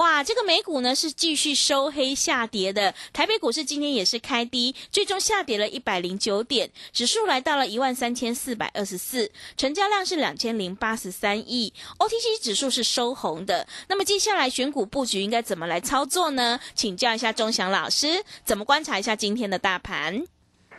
[0.00, 13.66] 哇，这个美股呢是继续收黑下跌的，台北股市今天也是开低，最终下跌了一百零九点，指数来到了一万三千四百二十四，成交量是两千零八十三亿，OTC 指数是收红的。
[13.88, 16.58] 那么接下来选股布局应该怎么来操作呢？
[16.74, 20.24] 请教一下钟祥老师，怎么观察一下今天的大盘？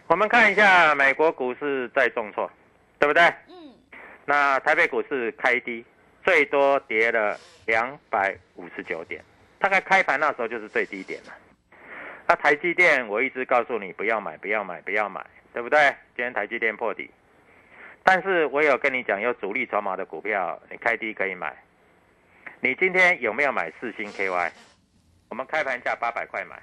[0.07, 2.49] 我们看一下美国股市在重挫，
[2.99, 3.21] 对不对？
[3.49, 3.71] 嗯，
[4.25, 5.85] 那台北股市开低，
[6.23, 9.23] 最多跌了两百五十九点，
[9.59, 11.33] 大概开盘那时候就是最低点了。
[12.27, 15.79] 那台积电我一直告诉你不要买，不要买，不要买，对不对？
[16.15, 17.09] 今天台积电破底，
[18.03, 21.55] 但是我有跟你讲，有主力筹码的股票，你开低可以买。
[22.59, 24.51] 你今天有没有买四星 KY？
[25.29, 26.61] 我们开盘价八百块买，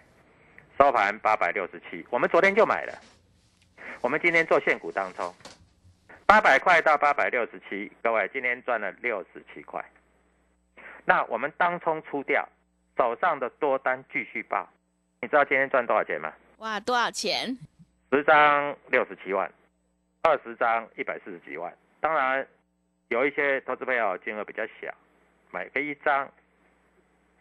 [0.78, 2.92] 收盘八百六十七，我们昨天就买了。
[4.00, 5.34] 我们今天做现股当冲，
[6.28, 9.82] 八百块到八百六十七，各位今天赚了六十七块。
[11.06, 12.46] 那我们当冲出掉，
[12.98, 14.68] 手上的多单继续报。
[15.22, 16.30] 你知道今天赚多少钱吗？
[16.58, 17.56] 哇，多少钱？
[18.12, 19.50] 十张六十七万，
[20.20, 21.74] 二十张一百四十几万。
[21.98, 22.46] 当然，
[23.08, 24.94] 有一些投资朋友金额比较小，
[25.50, 26.30] 买个一张，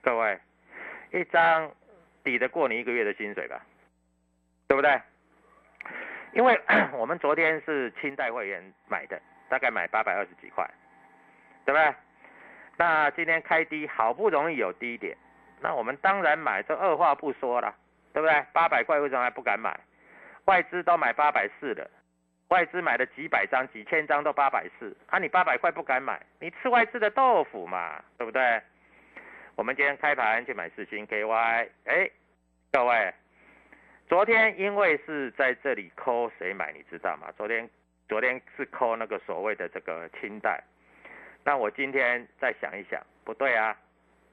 [0.02, 0.40] 各位
[1.12, 1.70] 一张
[2.24, 3.62] 抵得过你一个月的薪水吧？
[4.70, 4.98] 对不对？
[6.38, 6.58] 因为
[6.94, 10.64] 我们昨天是清代会员买的，大概买八百二十几块，
[11.66, 11.96] 对不对？
[12.78, 15.18] 那今天开低，好不容易有低点，
[15.60, 17.74] 那我们当然买，这二话不说了，
[18.14, 18.46] 对不对？
[18.54, 19.76] 八百块为什么还不敢买？
[20.46, 21.90] 外资都买八百四了，
[22.50, 28.62] 外资买了几百张、几千张都八百四，啊，你八百块不敢买，你吃外资的豆腐嘛，对不对？
[29.56, 32.12] 我们今天开盘去买四星 KY，哎，
[32.72, 33.12] 各位，
[34.08, 37.30] 昨天因为是在这里抠谁买，你知道吗？
[37.36, 37.70] 昨天
[38.08, 40.64] 昨天是抠那个所谓的这个清代，
[41.44, 43.78] 那我今天再想一想，不对啊，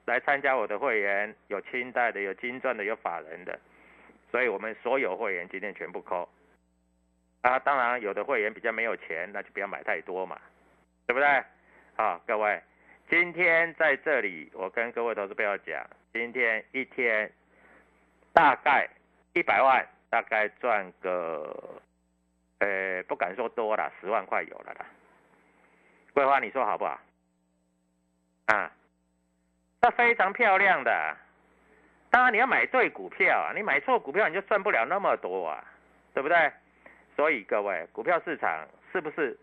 [0.05, 3.59] 来参加我的会员有清代的，有金钻的，有法人的，
[4.31, 6.27] 所以我们所有会员今天全部抠。
[7.41, 10.39] 啊，当然有的会员比较没有钱，那就不要买太多嘛，
[11.05, 11.43] 对不对？
[11.97, 12.61] 好，各位，
[13.09, 17.29] 今天在这里，我跟各位投资朋友讲，今天一天
[18.33, 18.87] 大概
[19.35, 21.53] 一百万，大概赚个，
[22.59, 24.85] 呃，不敢说多了，十万块有了啦。
[26.13, 26.97] 桂花，你说好不好？
[28.45, 28.71] 啊，
[29.81, 31.17] 这非常漂亮的。
[32.09, 35.61] 当然你要买对股票啊，你买错股票你就赚不了那么多啊，
[36.13, 36.49] 对不对？
[37.17, 39.37] 所以各位，股票市场是不是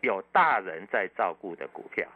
[0.00, 2.08] 有大人在照顾的股票？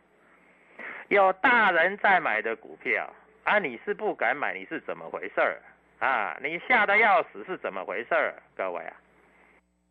[1.09, 3.13] 有大人在买的股票
[3.45, 5.61] 啊，你是不敢买，你是怎么回事儿
[5.99, 6.37] 啊？
[6.43, 8.35] 你吓得要死是怎么回事？
[8.57, 8.83] 各位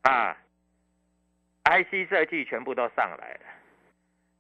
[0.04, 0.38] 啊，啊
[1.65, 3.39] ，IC 设计全部都上来了，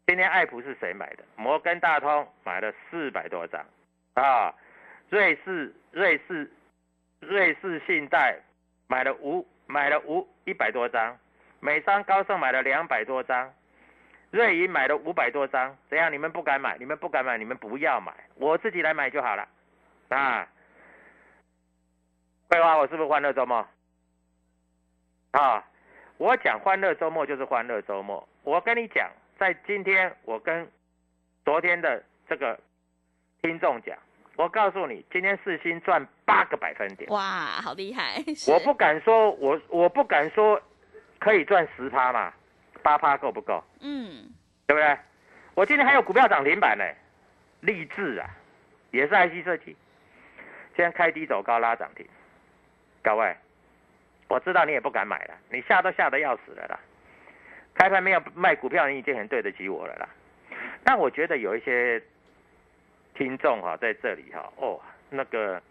[0.05, 1.23] 今天爱普是谁买的？
[1.35, 3.65] 摩根大通买了四百多张
[4.13, 4.53] 啊，
[5.09, 6.49] 瑞士瑞士
[7.19, 8.39] 瑞士信贷
[8.87, 11.17] 买了五买了五一百多张，
[11.59, 13.53] 美商高盛买了两百多张，
[14.31, 15.77] 瑞银买了五百多张。
[15.89, 16.11] 怎样？
[16.11, 16.77] 你们不敢买？
[16.77, 17.37] 你们不敢买？
[17.37, 19.47] 你们不要买，我自己来买就好了
[20.09, 20.47] 啊！
[22.47, 23.67] 桂花，我是不是欢乐周末？
[25.31, 25.63] 啊，
[26.17, 28.27] 我讲欢乐周末就是欢乐周末。
[28.43, 30.67] 我跟你讲，在今天我跟
[31.43, 32.57] 昨天的这个
[33.41, 33.97] 听众讲，
[34.37, 37.09] 我告诉你，今天四星赚八个百分点。
[37.09, 38.23] 哇，好厉害！
[38.47, 40.61] 我不敢说，我我不敢说
[41.19, 42.33] 可以赚十趴嘛，
[42.81, 43.61] 八趴够不够？
[43.81, 44.33] 嗯，
[44.65, 44.97] 对不对？
[45.53, 46.85] 我今天还有股票涨停板呢，
[47.59, 48.29] 励志啊，
[48.91, 49.75] 也是 IC 设计，
[50.75, 52.07] 今天开低走高拉涨停，
[53.07, 53.33] 各位，
[54.27, 56.77] 我知道你也不敢买了，你吓都吓得要死了啦。
[57.73, 60.09] 开盘没有卖股票，你已经很对得起我了啦。
[60.83, 62.03] 但我觉得有一些
[63.13, 64.77] 听众哈、在这里哈、哦，
[65.09, 65.61] 那个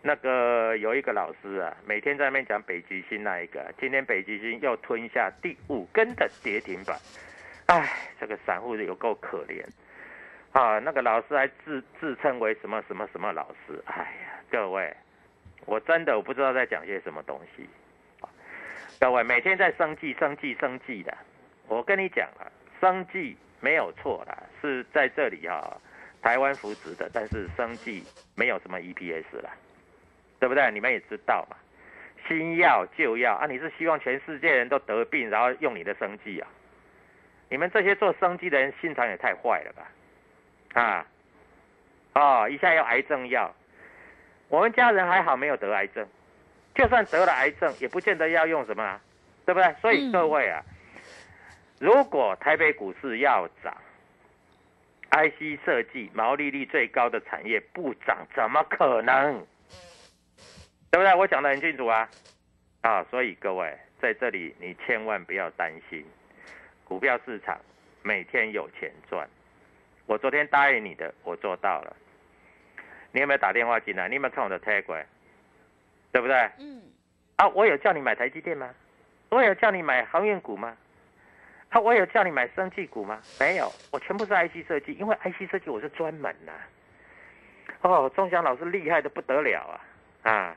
[0.00, 6.96] 那个有一个老师啊，每天在那边讲北极星那一个，今天北极星又吞下第五根的跌停板，
[7.66, 9.64] 哎，这个散户有够可怜
[10.52, 10.78] 啊！
[10.78, 14.94] 那个老师还自自称为什么什么什么老师，哎呀，各位，
[15.66, 17.68] 我真的我不知道在讲些什么东西。
[18.98, 21.16] 各位每天在生计、生计、生计的，
[21.68, 22.44] 我跟你讲啊，
[22.80, 25.74] 生计没有错啦，是在这里哈、
[26.20, 28.04] 台湾扶植的，但是生计
[28.34, 29.50] 没有什么 EPS 啦，
[30.38, 30.70] 对不对？
[30.70, 31.56] 你们也知道嘛，
[32.28, 36.48] 新药旧药啊，你是希望全世界人都得病，然后用你的生计啊？
[37.48, 40.80] 你们这些做生计的人心肠也太坏了吧？
[40.80, 41.06] 啊，
[42.14, 43.54] 哦，一下要癌症药，
[44.50, 46.06] 我们家人还好没有得癌症，
[46.74, 49.00] 就算得了癌症，也不见得要用什么、啊，
[49.46, 49.74] 对不对？
[49.80, 50.60] 所以嗯各位啊，
[51.78, 53.72] 如果台北股市要涨
[55.10, 59.46] ，IC 设计毛利率最高的产业不涨，怎么可能？
[60.90, 61.14] 对不对？
[61.14, 62.10] 我讲的很清楚啊，
[62.80, 66.04] 啊，所以各位在这里你千万不要担心，
[66.84, 67.56] 股票市场
[68.02, 69.28] 每天有钱赚。
[70.06, 71.96] 我昨天答应你的，我做到了。
[73.12, 74.08] 你有没有打电话进来？
[74.08, 75.04] 你有没有看我的 Telegram？
[76.12, 76.36] 对不对？
[76.58, 76.82] 嗯，
[77.36, 78.74] 啊，我有叫你买台积电吗？
[79.28, 80.76] 我有叫你买航运股吗？
[81.70, 83.20] 啊，我有叫你买生技股吗？
[83.38, 86.52] 没有，我全部是 IC 设计，因为 IC 设计我是专门呐、
[87.82, 89.80] 哦，钟祥老师厉害的不得了啊！
[90.30, 90.56] 啊，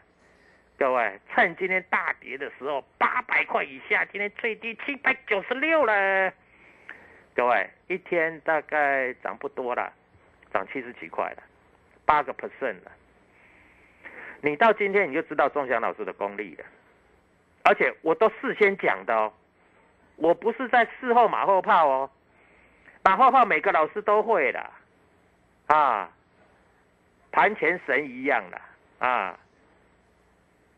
[0.78, 6.34] 各位，趁今天大跌的时候，八百块以下，今天最低七百九十六了。
[7.36, 9.94] 各位，一天大概涨不多了，
[10.52, 11.44] 涨七十几块了，
[12.06, 12.92] 八个 percent 了。
[14.42, 16.66] 你到今天你就知道钟祥老师的功力了，
[17.64, 19.34] 而且我都事先讲的哦，
[20.16, 22.10] 我不是在事后马后炮哦，
[23.04, 24.70] 马后炮每个老师都会的，
[25.68, 26.12] 啊，
[27.32, 28.60] 盘前神一样的。
[29.00, 29.38] 啊，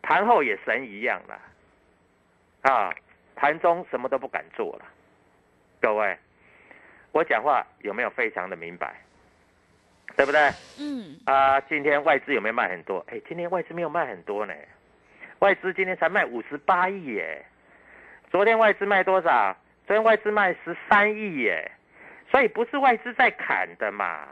[0.01, 2.91] 盘后也神一样的，啊，
[3.35, 4.85] 盘中什么都不敢做了，
[5.79, 6.17] 各位，
[7.11, 8.99] 我讲话有没有非常的明白？
[10.15, 10.49] 对不对？
[10.79, 13.05] 嗯，啊，今天外资有没有卖很多？
[13.09, 14.53] 哎，今天外资没有卖很多呢，
[15.39, 17.45] 外资今天才卖五十八亿耶。
[18.31, 19.55] 昨天外资卖多少？
[19.87, 21.71] 昨天外资卖十三亿耶，
[22.31, 24.27] 所以不是外资在砍的嘛。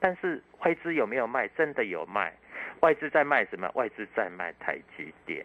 [0.00, 1.46] 但是外资有没有卖？
[1.48, 2.32] 真的有卖。
[2.80, 3.70] 外资在卖什么？
[3.74, 5.44] 外资在卖台积电。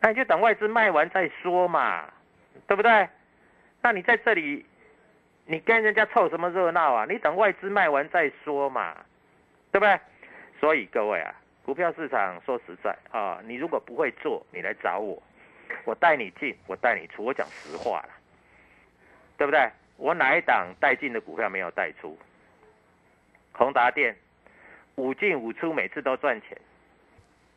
[0.00, 2.08] 那你就等外资卖完再说嘛，
[2.66, 3.08] 对不对？
[3.82, 4.66] 那你在这里
[5.50, 7.04] 你跟人家凑什么热闹啊？
[7.10, 8.96] 你等外资卖完再说嘛，
[9.72, 9.98] 对不对？
[10.60, 15.20] 所以各位啊，股票市场说实在啊，你如果不会做，你来找我，
[15.84, 18.10] 我带你进，我带你出，我讲实话了，
[19.36, 19.68] 对不对？
[19.96, 22.16] 我哪一档带进的股票没有带出？
[23.50, 24.14] 宏达电
[24.94, 26.56] 五进五出，每次都赚钱；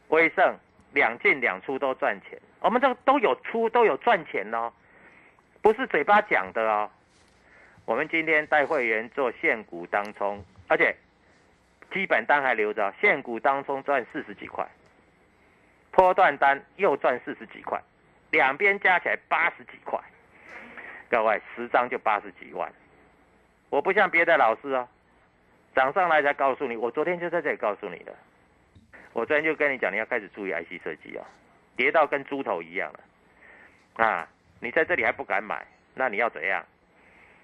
[0.07, 0.57] 威盛
[0.93, 4.73] 两进两出都赚钱，我们这个都有出，都有赚钱哦，
[5.61, 6.89] 不是嘴巴讲的哦。
[7.85, 10.95] 我们今天带会员做现股当冲，而且
[11.91, 14.65] 基本单还留着，现股当冲赚四十几块，
[15.91, 17.81] 波段单又赚四十几块，
[18.31, 19.99] 两边加起来八十几块，
[21.09, 22.71] 各位十张就八十几万。
[23.69, 24.87] 我不像别的老师哦，
[25.75, 28.15] 涨上来才告诉你，我昨天就在这里告诉你的，
[29.11, 31.25] 我昨天就跟你讲，你要开始注意 IC 设计哦，
[31.75, 34.27] 跌到跟猪头一样了，啊，
[34.61, 36.65] 你在这里还不敢买，那你要怎样？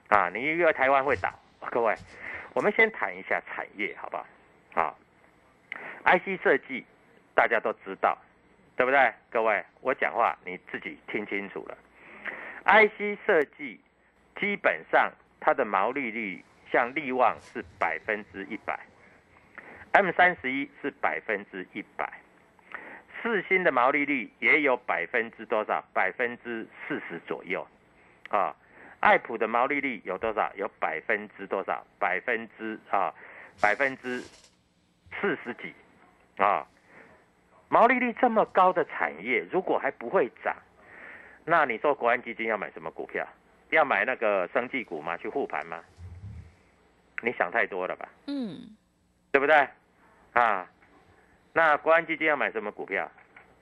[0.09, 1.31] 啊，你以为台湾会倒？
[1.71, 1.95] 各位，
[2.53, 4.25] 我们先谈一下产业，好不好？
[4.73, 4.97] 好
[6.05, 6.83] ，IC 设计
[7.35, 8.17] 大家都知道，
[8.75, 9.13] 对不对？
[9.29, 11.77] 各位，我讲话你自己听清楚了。
[12.65, 13.79] IC 设计
[14.39, 18.79] 基本上它的毛利率像利旺是百分之一百
[19.91, 22.11] ，M 三十一是百分之一百，
[23.21, 25.83] 四星的毛利率也有百分之多少？
[25.93, 27.67] 百分之四十左右
[28.29, 28.55] 啊。
[28.99, 30.51] 爱普的毛利率有多少？
[30.55, 31.85] 有百分之多少？
[31.97, 33.13] 百分之啊，
[33.61, 34.19] 百分之
[35.19, 35.73] 四十几
[36.37, 36.67] 啊。
[37.69, 40.55] 毛利率这么高的产业，如果还不会涨，
[41.45, 43.25] 那你说国安基金要买什么股票？
[43.69, 45.15] 要买那个生技股吗？
[45.17, 45.79] 去护盘吗？
[47.21, 48.09] 你想太多了吧？
[48.25, 48.75] 嗯，
[49.31, 49.67] 对不对？
[50.33, 50.67] 啊，
[51.53, 53.09] 那国安基金要买什么股票？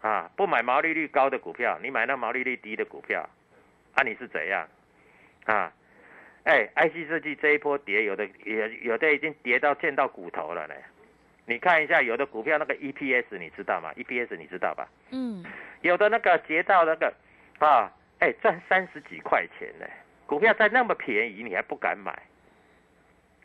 [0.01, 3.27] 啊，不买毛利率高的股票，你买那毛利率低的股票，
[3.95, 4.65] 啊，你是怎样？
[5.47, 5.71] 啊，
[6.43, 10.75] 哎，IC 设计这一波跌，有的也有的已经跌到见到骨头了呢。
[11.45, 14.87] 你看一下，有的股票那个 EPS 你知道吗？EPS 你知道吧？
[15.11, 15.43] 嗯，
[15.81, 17.13] 有的那个跌到那个
[17.59, 17.89] 啊，
[18.19, 19.85] 哎，赚三十几块钱呢。
[20.25, 22.13] 股票在那么便宜，你还不敢买？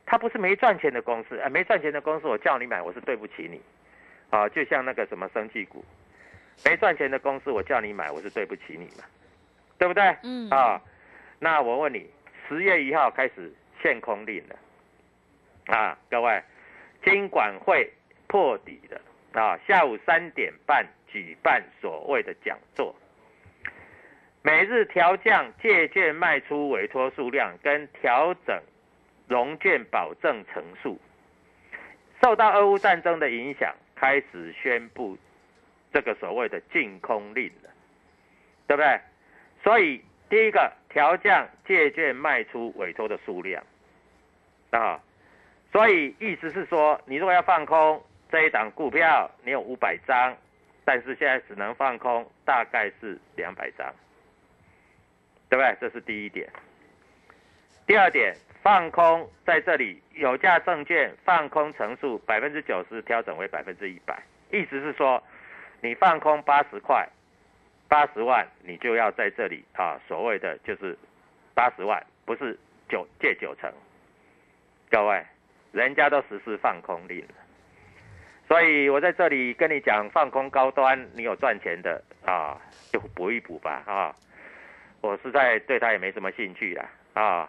[0.05, 3.63] 它不是没赚钱的公司啊，没赚钱的公司，我叫你买，我是对不起你
[4.31, 4.49] 啊。
[4.49, 5.85] 就像那个什么生技股，
[6.65, 9.05] 没赚钱的公司，我叫你买，我是对不起你嘛，
[9.79, 10.03] 对不对？
[10.25, 10.83] 嗯啊，
[11.43, 12.09] 那我问你，
[12.49, 14.57] 十月一号开始限空令了
[15.77, 16.41] 啊，各位，
[17.05, 17.93] 金管会
[18.29, 19.01] 破底了
[19.33, 22.95] 啊，下午三点半举办所谓的讲座。
[24.43, 28.63] 每日调降借券卖出委托数量跟调整
[29.27, 30.97] 融券保证层数，
[32.23, 35.19] 受到俄乌战争的影响，开始宣布
[35.93, 37.71] 这个所谓的禁空令了，
[38.69, 39.01] 对不对？
[39.65, 43.63] 所以第一个调降借券卖出委托的数量
[44.71, 45.01] 啊，
[45.73, 50.37] 所以意思是说，你如果要放空这一档股票，你有五百张，
[50.85, 53.93] 但是现在只能放空大概是两百张。
[55.49, 55.77] 对不对？
[55.79, 56.49] 这是第一点。
[57.87, 64.19] 第二点，放空在这里有价证券放空乘数百分之九十调整为百分之一百，
[64.51, 65.23] 意思是说，
[65.83, 67.07] 你放空八十块，
[67.93, 70.97] 八十万，你就要在这里啊，所谓的就是
[71.53, 72.59] 八十万，不是
[72.89, 73.71] 九借九成。
[74.91, 75.23] 各位，
[75.73, 77.35] 人家都实施放空令了，
[78.49, 82.59] 所以我在这里跟你讲，放空高端，你有赚钱的啊，
[82.91, 84.15] 就补一补吧啊。
[85.03, 87.47] 我实在对他也没什么兴趣了，啊，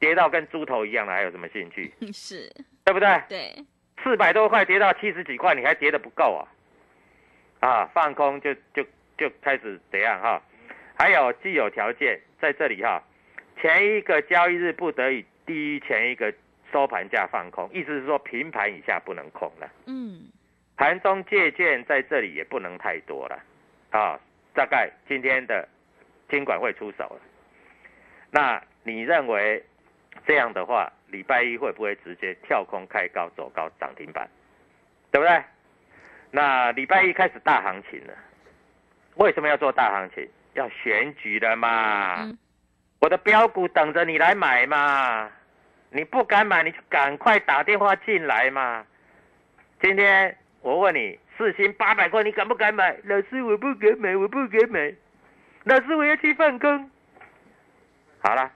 [0.00, 1.92] 跌到跟猪头一样了，还有什么兴趣？
[2.10, 2.50] 是，
[2.86, 3.22] 对不对？
[3.28, 3.54] 对，
[4.02, 6.48] 四百多块跌到七十几块，你还跌得不够啊？
[7.60, 8.82] 啊，放空就就
[9.18, 10.40] 就开始怎样哈？
[10.98, 13.02] 还有既有条件在这里哈，
[13.60, 16.32] 前一个交易日不得已低于前一个
[16.72, 19.70] 收盘价放空，意思是说平盘以下不能空了。
[19.86, 20.30] 嗯，
[20.76, 23.42] 盘中借券在这里也不能太多了，
[23.90, 24.18] 啊，
[24.54, 25.68] 大概今天的。
[26.30, 27.20] 监管会出手了，
[28.30, 29.64] 那你认为
[30.26, 34.28] 这样的话，礼拜一会不会直接跳空开高走高涨停板，
[35.10, 35.42] 对不对？
[36.30, 38.12] 那礼拜一开始大行情了，
[39.18, 40.28] 为什么要做大行情？
[40.54, 42.32] 要选举了嘛，
[43.00, 45.30] 我的标股等着你来买嘛，
[45.90, 48.84] 你不敢买你就赶快打电话进来嘛。
[49.80, 52.96] 今天我问你，四星八百块你敢不敢买？
[53.04, 54.92] 老师我不敢买，我不敢买。
[55.64, 56.90] 老师，我要去放空。
[58.20, 58.50] 好了，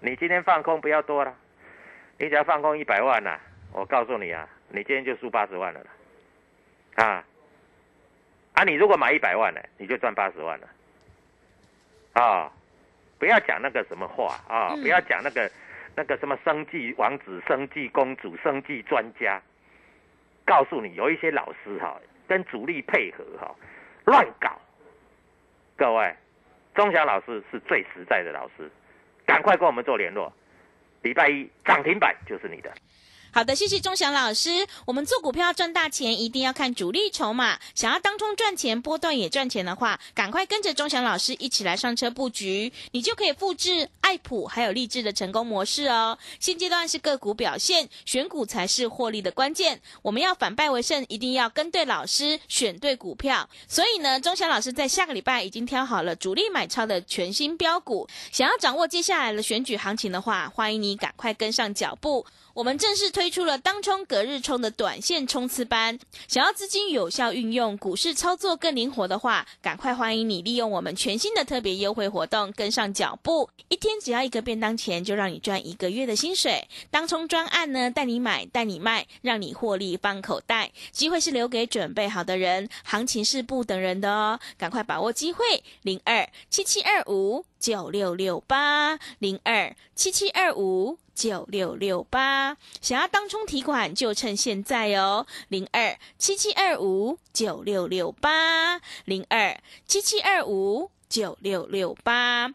[0.00, 1.32] 你今天放空不要多了，
[2.18, 3.38] 你只要放空一百万呐，
[3.72, 7.04] 我告诉你啊，你今天就输八十万了啦。
[7.04, 7.24] 啊，
[8.58, 10.68] 啊，你如果买一百万呢，你就赚八十万了。
[12.14, 12.50] 啊，
[13.16, 15.48] 不要讲那个什么话啊，不要讲那个
[15.94, 19.40] 那个什么生计王子、生计公主、生计专家。
[20.44, 23.54] 告诉你，有一些老师哈，跟主力配合哈，
[24.06, 24.60] 乱搞。
[25.76, 26.12] 各位。
[26.74, 28.68] 钟祥老师是最实在的老师，
[29.24, 30.32] 赶快跟我们做联络。
[31.02, 32.72] 礼拜一涨停板就是你的。
[33.30, 34.66] 好的，谢谢钟祥老师。
[34.86, 37.58] 我们做股票赚大钱，一定要看主力筹码。
[37.74, 46.18] 想要当中赚钱，波段也赚钱的话，赶快跟着钟祥老师一起来上车布局，你就可以复制爱普还有励志的成功模式哦。
[46.40, 49.80] 现阶段是个股表现，选股才是获利的关键。
[50.00, 53.48] 我们要反败为胜，一定要跟对老师，选对股票。
[53.68, 58.08] 所以呢，钟祥老师在下个礼拜已经挑好了主力买超的全新标股。
[58.32, 62.26] 想要掌握接下来的选举行情的话，欢迎你赶快跟上脚步。
[62.54, 65.98] 我们正式推出了当冲隔日冲的短线冲刺班，
[66.28, 73.50] 想要资金有效运用，股市操作更灵活的话，赶快欢迎你利用我们全新的特别优惠活动，跟上脚步。
[73.66, 76.68] 一天只要一个便当钱，就让你赚一个月的薪水。
[76.92, 80.70] 当冲专案呢，带你买，带你卖，让你获利放口袋。
[80.92, 87.44] 机会是留给准备好的人，行情是不等人的哦，赶快把握机会，零二七七二五。
[87.58, 102.54] 九六六八零二七七二五九六六八，想要当冲提款就趁现在哦，零二七七二五九六六八零二七七二五九六六八。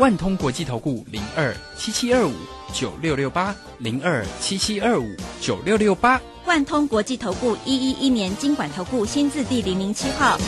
[0.00, 2.32] 万通国际投顾零二七七二五
[2.72, 5.04] 九六六八零二七七二五
[5.42, 6.18] 九六六八。
[6.46, 10.38] 万通国际投顾一一一年经管投顾新字第零零七号。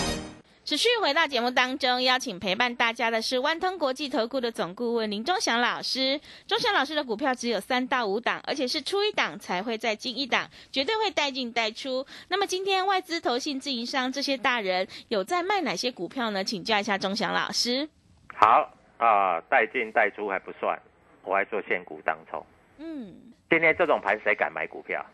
[0.64, 6.18] 持续回到节目当中，邀请陪伴大家的是万通国际投顾的总顾问林忠祥老师。
[6.46, 12.06] 忠祥老师的股票只有三到五档，而且是出一档才会再进一档，绝对会带进带出。
[12.28, 16.42] 那么今天外资、投信、自营商这些大人有在卖哪些股票呢？
[16.42, 17.90] 请教一下忠祥老师。
[18.34, 18.72] 好
[19.04, 20.78] 啊，带进带出还不算，
[21.22, 22.44] 我还做现股当冲。
[22.78, 23.14] 嗯，
[23.50, 25.04] 今天这种盘谁敢买股票？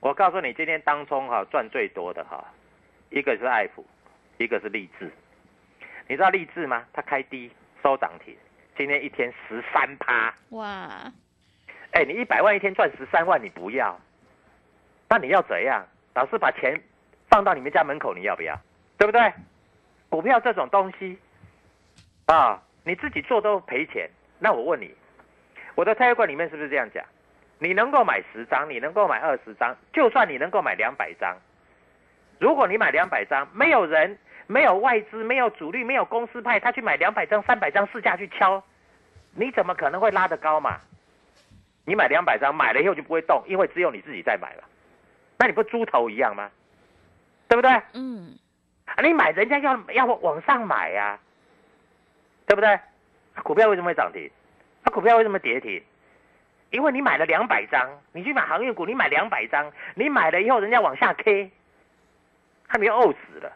[0.00, 2.44] 我告诉你，今天当冲哈赚最多的哈，
[3.10, 3.84] 一个是爱普。
[4.38, 5.10] 一个是励志，
[6.06, 6.84] 你知道励志吗？
[6.92, 7.50] 它开低
[7.82, 8.36] 收涨停，
[8.76, 11.10] 今天一天十三趴，哇！
[11.92, 13.98] 哎，你一百万一天赚十三万，你不要？
[15.08, 15.82] 那你要怎样？
[16.12, 16.78] 老师把钱
[17.30, 18.54] 放到你们家门口，你要不要？
[18.98, 19.32] 对不对？
[20.10, 21.18] 股票这种东西
[22.26, 24.08] 啊，你自己做都赔钱。
[24.38, 24.94] 那我问你，
[25.74, 27.04] 我的泰管里面是不是这样讲？
[27.58, 31.36] 你能够买十张，你能够买二十张，就算你能够买两百张，
[32.38, 34.16] 如果你买两百张，没有人。
[34.48, 38.62] 没有外资，没有主力，没有公司派，他去买两百张、三百张市价去敲，
[39.34, 40.78] 你怎么可能会拉得高嘛？
[41.84, 44.62] 你买两百张，买了以后就不会动，因为只有你自己在买了，
[45.36, 46.48] 那你不猪头一样吗？
[47.48, 47.72] 对不对？
[47.94, 48.38] 嗯。
[48.84, 51.18] 啊，你买人家要要往上买呀，
[52.46, 52.78] 对不对？
[53.42, 54.30] 股票为什么会涨停？
[54.84, 55.82] 那股票为什么跌停？
[56.70, 61.50] 因为你买了两百张，你去买航运股，你买两百张，你买了以后人家往下 K，
[62.68, 63.52] 他们要呕死了。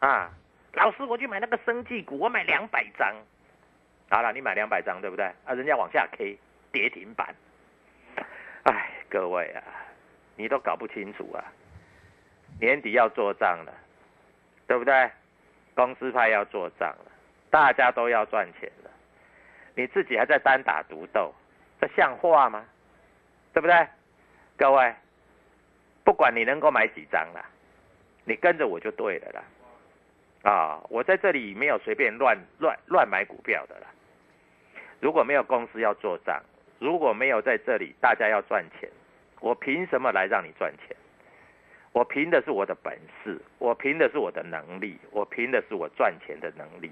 [0.00, 0.30] 啊，
[0.74, 3.14] 老师，我去买那个生技股，我买两百张。
[4.10, 5.24] 好了，你买两百张，对不对？
[5.44, 6.38] 啊，人家往下 K
[6.70, 7.34] 跌停板。
[8.64, 9.62] 哎，各位啊，
[10.36, 11.44] 你都搞不清楚啊。
[12.60, 13.72] 年底要做账了，
[14.66, 15.10] 对不对？
[15.74, 17.11] 公司派要做账了，
[17.52, 18.90] 大家都要赚钱了，
[19.74, 21.34] 你自己还在单打独斗，
[21.78, 22.64] 这像话吗？
[23.52, 23.86] 对不对？
[24.56, 24.94] 各位，
[26.02, 27.44] 不管你能够买几张了，
[28.24, 30.50] 你跟着我就对了啦。
[30.50, 33.86] 啊，我在这里没有随便乱乱乱买股票的啦。
[34.98, 36.42] 如果没有公司要做账，
[36.78, 38.88] 如果没有在这里大家要赚钱，
[39.40, 40.96] 我凭什么来让你赚钱？
[41.92, 46.90] 我凭的是我的本事，我凭的是我的能力，我凭的是我赚钱的能力，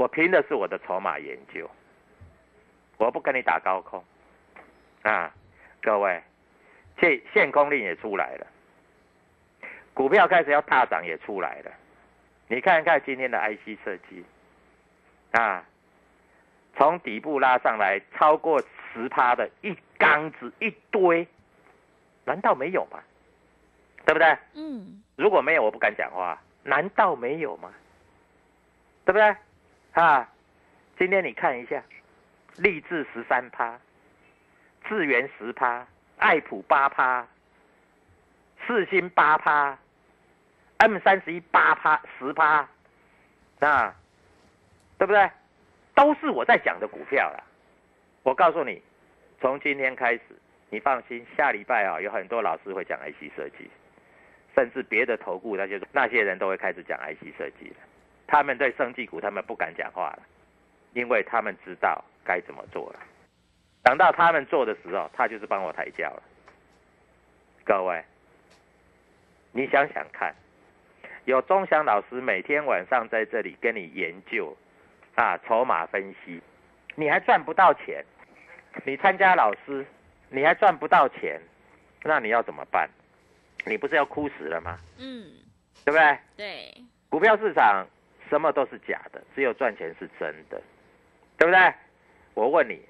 [0.00, 1.70] 我凭的是我的筹码研究。
[2.96, 4.02] 我不跟你打高空
[5.02, 5.30] 啊，
[5.82, 6.22] 各位，
[6.98, 8.46] 现限空令也出来了，
[9.92, 11.70] 股票开始要大涨也出来了。
[12.48, 14.24] 你看看今天的 IC 设计，
[15.32, 15.62] 啊，
[16.78, 18.58] 从底部拉上来超过
[18.94, 21.28] 十趴的一缸子一堆，
[22.24, 22.98] 难道没有吗？
[24.06, 24.34] 对不对？
[24.54, 25.02] 嗯。
[25.16, 26.40] 如果没有，我不敢讲话。
[26.62, 27.70] 难道没有吗？
[29.04, 29.36] 对不对？
[29.92, 30.28] 啊，
[30.98, 31.82] 今天你看一下，
[32.56, 33.78] 立志十三趴，
[34.88, 35.86] 智源十趴，
[36.18, 37.26] 爱普八趴，
[38.66, 39.78] 四星八趴。
[40.78, 42.66] M 三十一八趴十趴，
[43.58, 43.94] 啊，
[44.96, 45.30] 对不对？
[45.94, 47.44] 都是我在讲的股票了。
[48.22, 48.80] 我告诉你，
[49.42, 50.22] 从今天开始，
[50.70, 53.70] 你放心，下礼拜啊，有很多老师会讲 IC 设计，
[54.54, 57.76] 甚至别的投顾那些那些人都会开始讲 IC 设计了。
[58.30, 60.22] 他们对生技股他们不敢讲话了，
[60.92, 63.00] 因为他们知道该怎么做了。
[63.82, 66.22] 等到他们做的时候，他就是帮我抬轿了。
[67.64, 68.04] 各位，
[69.50, 70.32] 你想想看，
[71.24, 74.56] 有钟祥老师每天晚上在这里跟你研究
[75.16, 76.40] 啊筹码分析，
[76.94, 78.04] 你还赚不到钱，
[78.84, 79.84] 你参加老师
[80.28, 81.40] 你还赚不到钱，
[82.04, 82.88] 那你要怎么办？
[83.66, 84.78] 你不是要哭死了吗？
[84.98, 85.32] 嗯，
[85.84, 86.18] 对不对？
[86.36, 87.86] 对，股票市场
[88.30, 90.62] 什么都是假的，只有赚钱是真的，
[91.36, 91.74] 对不对？
[92.34, 92.80] 我问你，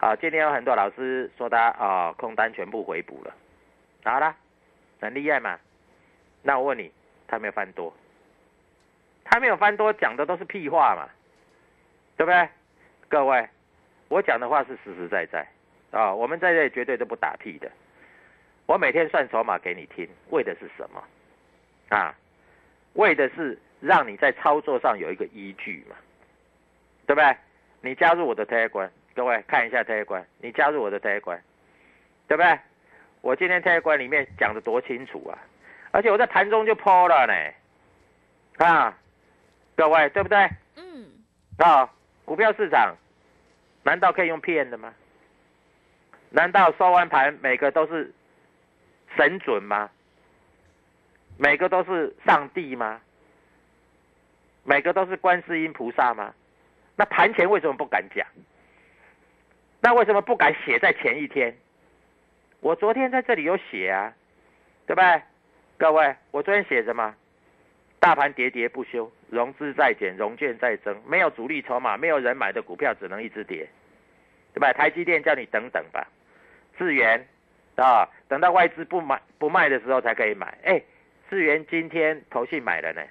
[0.00, 3.32] 啊，今天有很多老师说他啊空单全部回补了，
[4.04, 4.34] 好了，
[5.00, 5.58] 很厉害嘛？
[6.42, 6.90] 那我问你，
[7.28, 7.94] 他没有翻多？
[9.24, 11.08] 他没有翻多，讲的都是屁话嘛，
[12.16, 12.48] 对不对？
[13.08, 13.48] 各位，
[14.08, 15.46] 我讲的话是实实在在
[15.92, 17.70] 啊，我们在这里绝对都不打屁的。
[18.66, 21.04] 我每天算筹码给你听，为的是什么？
[21.90, 22.14] 啊，
[22.94, 25.96] 为的是让你在操作上有一个依据嘛，
[27.06, 27.36] 对不对？
[27.82, 31.40] 你加入我的 Telegram，各位看一下 Telegram，你加入我的 Telegram，
[32.28, 32.58] 对不对？
[33.22, 35.38] 我今天 Telegram 里面讲的多清楚啊，
[35.90, 38.98] 而且我在盘中就抛了呢，啊，
[39.76, 40.48] 各位对不对？
[40.76, 41.06] 嗯，
[41.58, 41.90] 啊，
[42.24, 42.94] 股票市场
[43.82, 44.94] 难道可以用骗的吗？
[46.30, 48.12] 难道收完盘每个都是
[49.16, 49.90] 神准吗？
[51.38, 53.00] 每个都是上帝吗？
[54.64, 56.34] 每个都是观世音菩萨吗？
[56.96, 58.26] 那盘前为什么不敢讲？
[59.80, 61.56] 那为什么不敢写在前一天？
[62.60, 64.12] 我昨天在这里有写啊，
[64.86, 65.22] 对不对？
[65.78, 67.14] 各位，我昨天写什么？
[67.98, 73.66] 大盘喋喋不休，融资在减，融券在增，没有主力筹码，没有人买的股票只能一直跌，
[74.52, 74.72] 对吧？
[74.72, 76.06] 台积电叫你等等吧，
[76.78, 77.26] 智源
[77.76, 80.58] 啊，等到外资不买不卖的时候才可以买。
[80.64, 80.82] 哎，
[81.30, 83.02] 智源今天投信买了呢，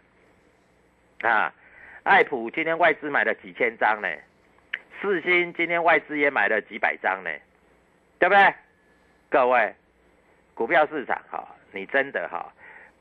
[1.21, 1.53] 啊，
[2.03, 4.07] 爱普今天外资买了几千张呢，
[5.01, 7.29] 四星今天外资也买了几百张呢，
[8.17, 8.53] 对不对？
[9.29, 9.73] 各位，
[10.53, 12.51] 股票市场哈，你真的哈。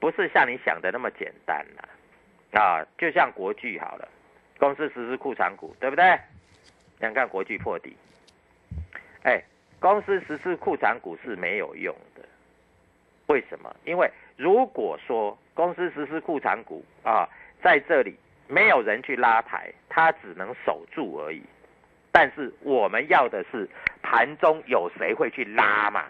[0.01, 4.09] 不是像你想的那么简单呐、啊，就像国巨好了，
[4.59, 6.19] 公司实施库藏股，对不对？
[7.01, 7.97] 想看国巨破底，
[9.23, 9.43] 哎，
[9.81, 12.23] 公司实施库藏股是没有用的，
[13.27, 13.75] 为什么？
[13.85, 17.29] 因为如果说公司实施库藏股啊，
[17.63, 18.17] 在这里
[18.47, 21.43] 没有人去拉抬，它只能守住而已。
[22.11, 23.69] 但是我们要的是
[24.03, 26.07] 盘中有谁会去拉嘛，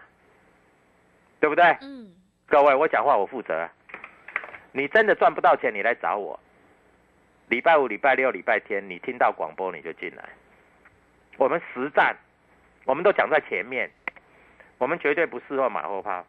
[1.41, 1.65] 对不对？
[1.83, 2.15] 嗯，
[2.47, 3.73] 各位，我讲话我负责、啊。
[4.73, 6.39] 你真的赚不到钱，你来找我。
[7.49, 10.29] 礼拜五、礼拜六、礼拜天，你听到广播你就进来。
[11.37, 12.15] 我们实战，
[12.85, 13.91] 我们都讲在前面，
[14.77, 16.25] 我们绝对不事后马后炮。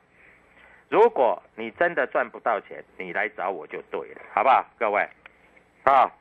[0.89, 4.65] 如果你真的赚不到钱，你来找我就对了，好不好？
[4.77, 5.07] 各位，
[5.83, 6.11] 啊，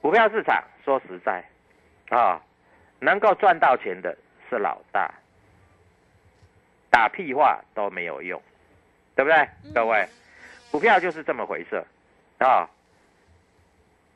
[0.00, 1.44] 股票市场说实在，
[2.08, 2.42] 啊，
[2.98, 4.16] 能够赚到钱的
[4.48, 5.12] 是老大，
[6.90, 8.42] 打屁话都没有用，
[9.14, 9.48] 对不对？
[9.74, 10.08] 各位。
[10.70, 11.82] 股票就是这么回事，
[12.38, 12.68] 啊，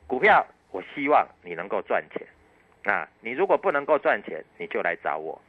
[0.07, 2.27] 股票我希望你能够赚钱，
[2.85, 5.41] 啊，你如果不能够赚钱，你就来找我，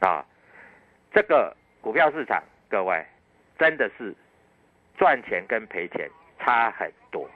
[0.00, 0.22] 啊，
[1.14, 3.02] 这个股票市场，各位
[3.58, 4.14] 真的是
[4.96, 7.28] 赚钱跟赔钱差很多，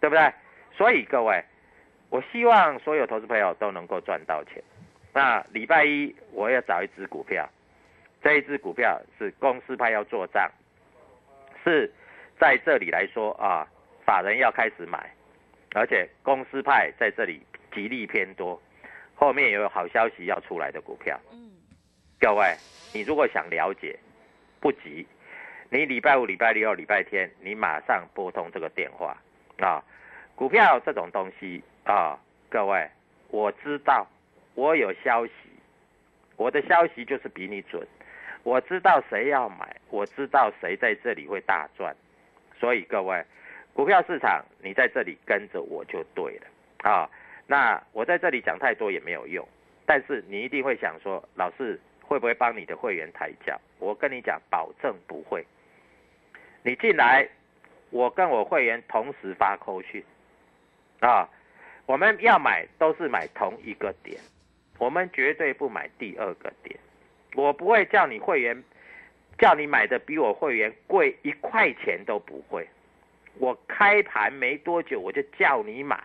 [0.00, 0.32] 对不对？
[0.76, 1.44] 所以各位，
[2.10, 4.62] 我希望所有投资朋友都能够赚到钱。
[5.12, 7.48] 那礼拜一我要找一只股票，
[8.22, 10.50] 这一只股票是公司派要做账，
[11.64, 11.92] 是。
[12.40, 13.66] 在这里来说啊，
[14.06, 15.12] 法人要开始买，
[15.74, 17.42] 而且公司派在这里
[17.74, 18.62] 吉利偏多，
[19.16, 21.18] 后面有好消息要出来的股票。
[21.32, 21.50] 嗯，
[22.20, 22.54] 各位，
[22.94, 23.98] 你如果想了解，
[24.60, 25.04] 不急，
[25.70, 29.14] 你礼拜五、礼拜六、礼拜天，你马上拨通这个电话
[29.58, 29.84] 啊。
[30.34, 32.88] 股票这种东西啊，各位，
[33.28, 34.06] 我知道，
[34.54, 35.32] 我有消息，
[36.36, 37.86] 我的消息就是比你准，
[38.44, 41.94] 我知道谁要买，我知道谁在这里会大赚。
[42.58, 43.22] 所以各位，
[43.74, 46.46] 股票市场你在这里跟着我就对了
[46.90, 47.10] 啊。
[47.46, 49.46] 那我在这里讲太多也没有用，
[49.84, 53.58] 但是你一定会想说，老师会不会帮你的会员抬价？
[53.78, 55.44] 我跟你讲，保证不会。
[56.68, 57.26] 你进来，
[57.88, 60.04] 我跟我会员同时发扣讯
[61.00, 61.26] 啊。
[61.86, 64.20] 我们要买都是买同一个点，
[64.78, 66.78] 我们绝对不买第二个点。
[67.34, 68.62] 我不会叫你会员。
[69.38, 72.66] 叫你买的比我会员贵一块钱都不会，
[73.38, 75.96] 我开盘没多久我就叫你买，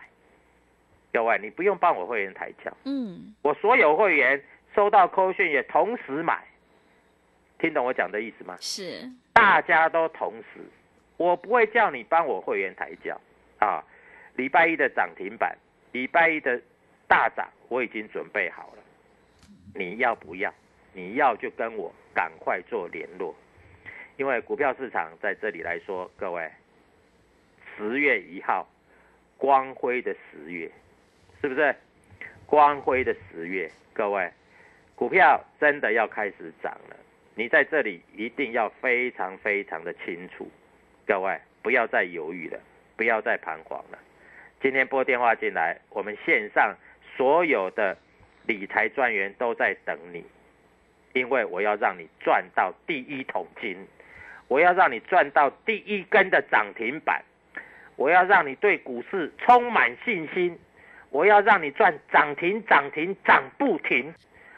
[1.12, 4.40] 各位你不用帮我会员抬轿，嗯，我所有会员
[4.72, 6.44] 收到扣讯也同时买，
[7.64, 8.54] 听懂我讲的意思吗？
[8.60, 10.60] 是，大家都同时，
[11.16, 13.18] 我不会叫你帮我会员抬轿
[13.58, 13.82] 啊。
[14.36, 15.56] 礼拜一的涨停板，
[15.92, 16.60] 礼拜一的
[17.08, 18.82] 大涨，我已经准备好了。
[19.74, 20.52] 你要不要？
[20.92, 23.34] 你要就跟我赶快做联络，
[24.18, 26.50] 因为股票市场在这里来说，各位，
[27.78, 28.68] 十月一号，
[29.38, 30.70] 光辉的十月，
[31.40, 31.74] 是不是？
[32.44, 34.30] 光辉的十月，各位，
[34.94, 36.96] 股票真的要开始涨了。
[37.36, 40.48] 你在这里一定要非常非常的清楚，
[41.06, 42.60] 各位不要再犹豫了，
[42.96, 43.98] 不要再彷徨了。
[44.60, 46.74] 今天拨电话进来，我们线上
[47.16, 47.96] 所有的
[48.46, 50.24] 理财专员都在等你，
[51.12, 53.76] 因为我要让你赚到第一桶金，
[54.46, 57.20] 我要让你赚到第一根的涨停板，
[57.96, 60.56] 我要让你对股市充满信心，
[61.10, 64.14] 我要让你赚涨停涨停涨不停。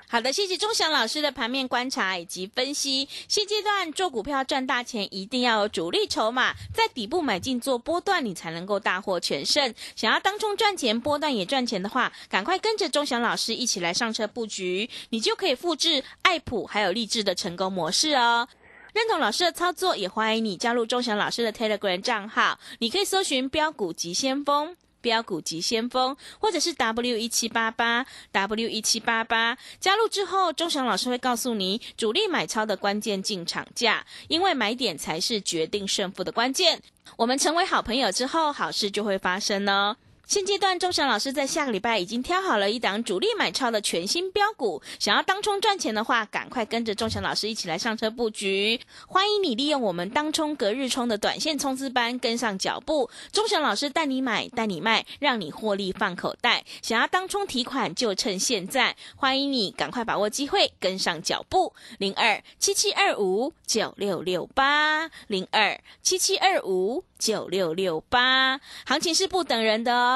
[0.08, 3.08] 好的，谢谢钟祥老师的盘面观察以及分析。
[3.26, 9.74] 现阶段做股票赚大钱，一定要有主力筹码，在底部买进做波段，你才能够大获全胜。
[9.96, 18.46] 想要当中赚钱，波段也赚钱的话，赶快跟着钟祥老师一起来上车布局，你就可以复制爱普还有励志的成功模式哦。
[18.92, 24.76] 认同老师的操作，也欢迎你加入钟祥老师的 Telegram 账号，你可以搜寻标股及先锋。
[25.00, 36.82] 标股及先锋，或者是 W 一七八八 W 一七八八，加入之后，钟祥老师会告诉你主力买超的关键进场价，因为买点才是决定胜负的关键。
[37.16, 39.96] 我们成为好朋友之后，好事就会发生哦。
[40.26, 48.80] 现阶段，钟祥老师在下个礼拜已经挑好了一档主力买超的全新标股，想要当冲赚钱的话，赶快跟着钟祥老师一起来上车布局。
[49.06, 56.64] 欢迎你利用我们当冲隔日冲的短线冲刺班跟上脚步，钟祥老师带你买带你卖，让你获利放口袋。
[56.82, 61.72] 想要当冲提款就趁现在，欢迎你赶快把握机会跟上脚步。
[61.98, 67.04] 零二七七二五九六六八零二七七二五。
[67.18, 70.15] 九六六八，行情是不等人的哦，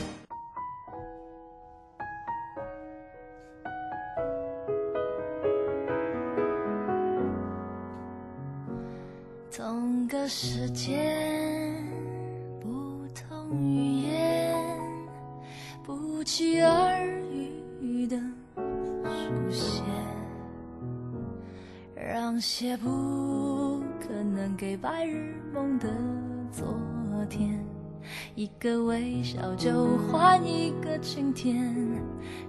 [28.41, 31.71] 一个微笑就换一个晴天。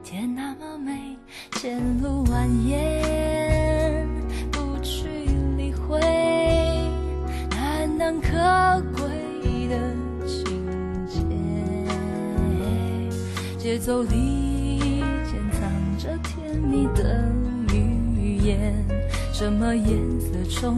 [0.03, 1.19] 天那么美，
[1.59, 4.07] 前路蜿蜒，
[4.51, 5.07] 不去
[5.55, 6.01] 理会
[7.51, 8.31] 难能可
[8.97, 9.77] 贵的
[10.27, 10.67] 情
[11.07, 11.21] 节。
[13.59, 17.31] 节奏里潜藏着甜蜜的
[17.75, 18.73] 语言，
[19.31, 19.87] 什么颜
[20.19, 20.71] 色冲